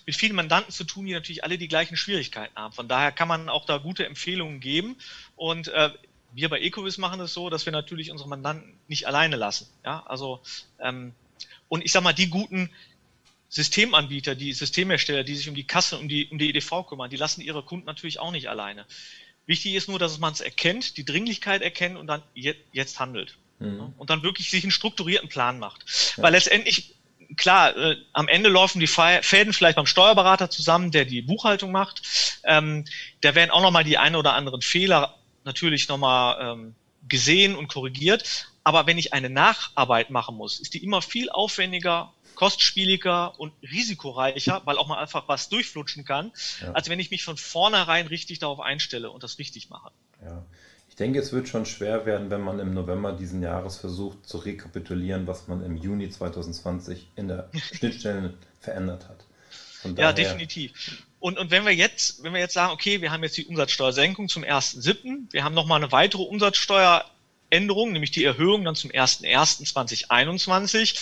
mit 0.05 0.15
vielen 0.15 0.35
Mandanten 0.35 0.71
zu 0.71 0.83
tun, 0.83 1.05
die 1.05 1.13
natürlich 1.13 1.43
alle 1.43 1.57
die 1.57 1.67
gleichen 1.67 1.97
Schwierigkeiten 1.97 2.55
haben. 2.55 2.73
Von 2.73 2.87
daher 2.87 3.11
kann 3.11 3.27
man 3.27 3.49
auch 3.49 3.65
da 3.65 3.77
gute 3.77 4.05
Empfehlungen 4.05 4.59
geben. 4.59 4.97
Und 5.35 5.69
äh, 5.69 5.91
wir 6.33 6.49
bei 6.49 6.59
Ecovis 6.59 6.97
machen 6.97 7.19
es 7.19 7.27
das 7.27 7.33
so, 7.33 7.49
dass 7.49 7.65
wir 7.65 7.73
natürlich 7.73 8.11
unsere 8.11 8.29
Mandanten 8.29 8.77
nicht 8.87 9.07
alleine 9.07 9.35
lassen. 9.35 9.67
Ja, 9.83 10.03
also 10.05 10.41
ähm, 10.79 11.13
und 11.67 11.83
ich 11.83 11.91
sag 11.91 12.03
mal, 12.03 12.13
die 12.13 12.29
guten 12.29 12.69
Systemanbieter, 13.49 14.35
die 14.35 14.53
Systemhersteller, 14.53 15.23
die 15.23 15.35
sich 15.35 15.49
um 15.49 15.55
die 15.55 15.63
Kasse, 15.63 15.97
um 15.97 16.07
die, 16.07 16.27
um 16.27 16.37
die 16.37 16.49
EDV 16.49 16.85
kümmern, 16.87 17.09
die 17.09 17.17
lassen 17.17 17.41
ihre 17.41 17.63
Kunden 17.63 17.85
natürlich 17.85 18.19
auch 18.19 18.31
nicht 18.31 18.47
alleine. 18.47 18.85
Wichtig 19.47 19.73
ist 19.73 19.87
nur, 19.87 19.97
dass 19.97 20.19
man 20.19 20.33
es 20.33 20.41
erkennt, 20.41 20.97
die 20.97 21.05
Dringlichkeit 21.05 21.63
erkennt 21.63 21.97
und 21.97 22.05
dann 22.05 22.21
jetzt 22.35 22.99
handelt. 22.99 23.37
Mhm. 23.57 23.93
Und 23.97 24.11
dann 24.11 24.21
wirklich 24.21 24.51
sich 24.51 24.63
einen 24.63 24.71
strukturierten 24.71 25.29
Plan 25.29 25.57
macht. 25.57 25.83
Ja. 26.15 26.23
Weil 26.23 26.33
letztendlich 26.33 26.95
klar, 27.37 27.75
äh, 27.77 27.97
am 28.13 28.27
Ende 28.27 28.49
laufen 28.49 28.79
die 28.79 28.87
Fäden 28.87 29.53
vielleicht 29.53 29.75
beim 29.75 29.85
Steuerberater 29.85 30.49
zusammen, 30.49 30.91
der 30.91 31.05
die 31.05 31.21
Buchhaltung 31.21 31.71
macht. 31.71 32.01
Ähm, 32.43 32.85
da 33.21 33.35
werden 33.35 33.51
auch 33.51 33.61
nochmal 33.61 33.83
die 33.83 33.97
ein 33.97 34.15
oder 34.15 34.33
anderen 34.33 34.61
Fehler 34.61 35.15
natürlich 35.43 35.87
nochmal 35.87 36.53
ähm, 36.53 36.75
gesehen 37.07 37.55
und 37.55 37.67
korrigiert. 37.67 38.47
Aber 38.63 38.87
wenn 38.87 38.97
ich 38.97 39.13
eine 39.13 39.29
Nacharbeit 39.29 40.09
machen 40.09 40.35
muss, 40.35 40.59
ist 40.59 40.73
die 40.73 40.83
immer 40.83 41.01
viel 41.01 41.29
aufwendiger, 41.29 42.13
kostspieliger 42.35 43.39
und 43.39 43.53
risikoreicher, 43.63 44.61
weil 44.65 44.77
auch 44.77 44.87
mal 44.87 44.99
einfach 44.99 45.27
was 45.27 45.49
durchflutschen 45.49 46.05
kann, 46.05 46.31
ja. 46.61 46.71
als 46.73 46.89
wenn 46.89 46.99
ich 46.99 47.11
mich 47.11 47.23
von 47.23 47.37
vornherein 47.37 48.07
richtig 48.07 48.39
darauf 48.39 48.59
einstelle 48.59 49.11
und 49.11 49.23
das 49.23 49.39
richtig 49.39 49.69
mache. 49.69 49.91
Ja. 50.23 50.45
Ich 50.99 51.05
denke, 51.05 51.19
es 51.19 51.31
wird 51.31 51.47
schon 51.47 51.65
schwer 51.65 52.05
werden, 52.05 52.29
wenn 52.29 52.41
man 52.41 52.59
im 52.59 52.73
November 52.73 53.13
diesen 53.13 53.41
Jahres 53.41 53.77
versucht 53.77 54.27
zu 54.27 54.37
rekapitulieren, 54.37 55.27
was 55.27 55.47
man 55.47 55.63
im 55.63 55.77
Juni 55.77 56.09
2020 56.09 57.07
in 57.15 57.29
der 57.29 57.49
Schnittstelle 57.73 58.33
verändert 58.59 59.07
hat. 59.07 59.23
ja, 59.97 60.11
definitiv. 60.11 60.73
Und, 61.21 61.37
und 61.37 61.51
wenn 61.51 61.63
wir 61.63 61.73
jetzt, 61.73 62.21
wenn 62.21 62.33
wir 62.33 62.41
jetzt 62.41 62.53
sagen, 62.53 62.73
okay, 62.73 62.99
wir 62.99 63.13
haben 63.13 63.23
jetzt 63.23 63.37
die 63.37 63.45
Umsatzsteuersenkung 63.45 64.27
zum 64.27 64.43
1.7., 64.43 65.31
wir 65.31 65.45
haben 65.45 65.55
nochmal 65.55 65.81
eine 65.81 65.93
weitere 65.93 66.23
Umsatzsteueränderung, 66.23 67.93
nämlich 67.93 68.11
die 68.11 68.25
Erhöhung 68.25 68.65
dann 68.65 68.75
zum 68.75 68.91
1.1.2021, 68.91 70.99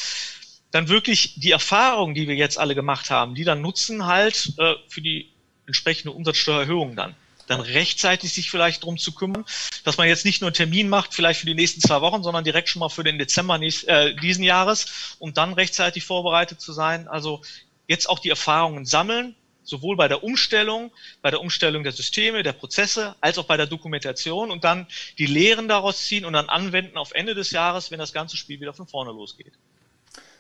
dann 0.70 0.90
wirklich 0.90 1.40
die 1.40 1.50
Erfahrungen, 1.50 2.14
die 2.14 2.28
wir 2.28 2.36
jetzt 2.36 2.60
alle 2.60 2.76
gemacht 2.76 3.10
haben, 3.10 3.34
die 3.34 3.46
dann 3.46 3.64
nutzen 3.64 4.06
halt 4.06 4.54
äh, 4.60 4.76
für 4.90 5.02
die 5.02 5.32
entsprechende 5.66 6.12
Umsatzsteuererhöhung 6.12 6.96
dann. 6.96 7.16
Dann 7.48 7.62
rechtzeitig 7.62 8.34
sich 8.34 8.52
vielleicht 8.52 8.84
drum 8.84 8.98
zu 8.98 9.14
kümmern, 9.14 9.46
dass 9.84 9.98
man 9.98 10.08
jetzt 10.08 10.26
nicht 10.26 10.42
nur 10.42 10.50
einen 10.50 10.56
Termin 10.56 10.90
macht, 10.90 11.14
vielleicht 11.14 11.40
für 11.40 11.46
die 11.46 11.56
nächsten 11.56 11.82
zwei 11.82 12.02
Wochen, 12.02 12.22
sondern 12.22 12.44
direkt 12.44 12.70
schon 12.70 12.82
mal 12.82 12.90
für 12.90 13.04
den 13.04 13.18
Dezember 13.18 13.58
nächst, 13.58 13.88
äh, 13.88 14.14
diesen 14.16 14.44
Jahres, 14.44 15.16
um 15.20 15.34
dann 15.34 15.54
rechtzeitig 15.54 16.04
vorbereitet 16.06 16.62
zu 16.62 16.74
sein. 16.74 17.08
Also 17.08 17.42
jetzt 17.88 18.08
auch 18.10 18.20
die 18.20 18.30
Erfahrungen 18.30 18.86
sammeln, 18.86 19.36
sowohl 19.64 19.96
bei 19.96 20.08
der 20.08 20.24
Umstellung, 20.24 20.92
bei 21.22 21.30
der 21.30 21.42
Umstellung 21.42 21.84
der 21.84 21.92
Systeme, 21.92 22.44
der 22.44 22.54
Prozesse, 22.54 23.16
als 23.22 23.38
auch 23.38 23.46
bei 23.46 23.58
der 23.58 23.68
Dokumentation 23.68 24.50
und 24.52 24.64
dann 24.64 24.88
die 25.18 25.26
Lehren 25.26 25.68
daraus 25.68 26.06
ziehen 26.06 26.26
und 26.26 26.34
dann 26.34 26.50
anwenden 26.50 26.98
auf 26.98 27.12
Ende 27.12 27.36
des 27.36 27.52
Jahres, 27.52 27.92
wenn 27.92 28.00
das 28.00 28.14
ganze 28.14 28.38
Spiel 28.38 28.60
wieder 28.60 28.74
von 28.74 28.88
vorne 28.88 29.12
losgeht. 29.12 29.54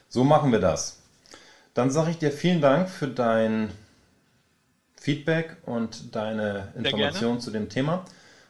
So 0.09 0.23
machen 0.23 0.51
wir 0.51 0.59
das. 0.59 1.01
Dann 1.73 1.91
sage 1.91 2.11
ich 2.11 2.17
dir 2.17 2.31
vielen 2.31 2.61
Dank 2.61 2.89
für 2.89 3.07
dein 3.07 3.71
Feedback 5.07 5.55
und 5.65 6.17
deine 6.17 6.67
Informationen 6.75 7.39
zu 7.39 7.49
dem 7.49 7.69
Thema. 7.69 8.03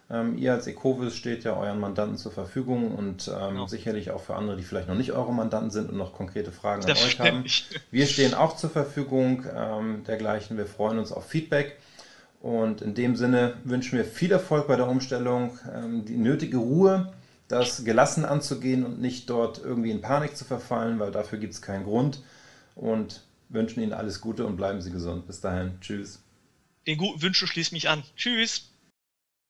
Ähm, 0.10 0.40
ihr 0.40 0.54
als 0.54 0.66
Ecovis 0.66 1.16
steht 1.16 1.44
ja 1.44 1.56
euren 1.56 1.80
Mandanten 1.80 2.18
zur 2.18 2.32
Verfügung 2.32 2.96
und 2.96 3.28
ähm, 3.28 3.50
genau. 3.50 3.68
sicherlich 3.68 4.10
auch 4.10 4.22
für 4.22 4.34
andere, 4.34 4.58
die 4.58 4.64
vielleicht 4.64 4.88
noch 4.88 4.96
nicht 4.96 5.12
eure 5.12 5.32
Mandanten 5.32 5.70
sind 5.70 5.88
und 5.92 5.98
noch 5.98 6.14
konkrete 6.14 6.52
Fragen 6.52 6.84
an 6.84 6.90
euch 6.90 7.20
haben. 7.20 7.46
Wir 7.92 8.08
stehen 8.08 8.34
auch 8.34 8.56
zur 8.56 8.72
Verfügung 8.72 9.46
ähm, 9.56 10.04
dergleichen. 10.08 10.58
Wir 10.58 10.66
freuen 10.66 10.98
uns 10.98 11.12
auf 11.12 11.28
Feedback. 11.28 11.78
Und 12.42 12.82
in 12.82 12.96
dem 12.96 13.16
Sinne 13.16 13.54
wünschen 13.64 13.96
wir 13.96 14.06
viel 14.06 14.32
Erfolg 14.32 14.68
bei 14.68 14.78
der 14.78 14.88
Umstellung, 14.88 15.60
ähm, 15.72 16.06
die 16.06 16.18
nötige 16.18 16.58
Ruhe, 16.58 17.14
das 17.50 17.86
gelassen 17.86 18.26
anzugehen 18.26 18.84
und 18.84 19.00
nicht 19.00 19.30
dort 19.30 19.62
irgendwie 19.64 19.92
in 19.92 20.02
Panik 20.02 20.36
zu 20.36 20.44
verfallen, 20.44 20.98
weil 20.98 21.12
dafür 21.12 21.38
gibt 21.38 21.54
es 21.54 21.62
keinen 21.62 21.84
Grund. 21.84 22.24
Und 22.74 23.22
wünschen 23.50 23.84
Ihnen 23.84 23.94
alles 23.94 24.22
Gute 24.22 24.44
und 24.48 24.56
bleiben 24.58 24.82
Sie 24.82 24.90
gesund. 24.90 25.28
Bis 25.28 25.40
dahin. 25.40 25.78
Tschüss. 25.82 26.24
Den 26.88 26.98
guten 26.98 27.22
Wünschen 27.22 27.48
schließe 27.48 27.74
mich 27.74 27.89
an. 27.89 28.03
Tschüss. 28.15 28.72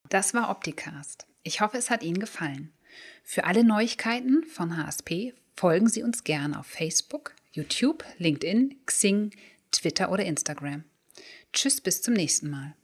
Das 0.08 0.34
war 0.34 0.50
Opticast. 0.50 1.26
Ich 1.44 1.60
hoffe, 1.60 1.78
es 1.78 1.88
hat 1.88 2.02
Ihnen 2.02 2.18
gefallen. 2.18 2.72
Für 3.22 3.44
alle 3.44 3.62
Neuigkeiten 3.62 4.44
von 4.44 4.76
HSP 4.76 5.34
folgen 5.54 5.88
Sie 5.88 6.02
uns 6.02 6.24
gerne 6.24 6.58
auf 6.58 6.66
Facebook, 6.66 7.34
YouTube, 7.52 8.04
LinkedIn, 8.18 8.84
Xing, 8.86 9.30
Twitter 9.70 10.10
oder 10.10 10.24
Instagram. 10.24 10.84
Tschüss, 11.52 11.80
bis 11.80 12.02
zum 12.02 12.14
nächsten 12.14 12.50
Mal. 12.50 12.74